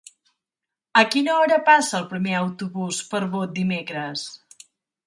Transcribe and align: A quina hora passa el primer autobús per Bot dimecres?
A 1.01 1.03
quina 1.15 1.35
hora 1.41 1.59
passa 1.69 1.99
el 2.01 2.09
primer 2.15 2.35
autobús 2.41 3.05
per 3.13 3.25
Bot 3.37 3.55
dimecres? 3.63 4.27